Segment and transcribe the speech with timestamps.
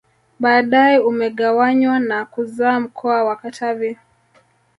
[0.39, 3.97] Baadae umegawanywa na kuzaa mkoa wa Katavi